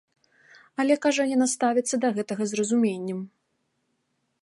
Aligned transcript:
Але, 0.83 0.93
кажа, 1.03 1.23
яна 1.35 1.47
ставіцца 1.55 1.95
да 2.07 2.13
гэтага 2.19 2.43
з 2.53 2.61
разуменнем. 2.61 3.19